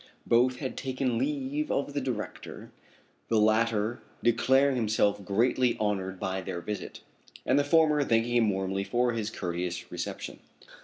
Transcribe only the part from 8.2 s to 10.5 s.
him warmly for his courteous reception.